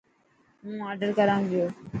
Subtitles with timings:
[0.63, 1.65] هون آڊر ڪران پيو.